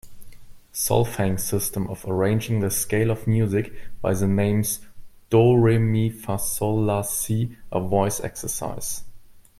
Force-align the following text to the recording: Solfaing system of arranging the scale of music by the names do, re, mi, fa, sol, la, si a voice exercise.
Solfaing 0.73 1.37
system 1.37 1.85
of 1.85 2.03
arranging 2.07 2.59
the 2.59 2.71
scale 2.71 3.11
of 3.11 3.27
music 3.27 3.71
by 4.01 4.15
the 4.15 4.27
names 4.27 4.79
do, 5.29 5.55
re, 5.55 5.77
mi, 5.77 6.09
fa, 6.09 6.39
sol, 6.39 6.81
la, 6.81 7.03
si 7.03 7.55
a 7.71 7.79
voice 7.79 8.19
exercise. 8.19 9.03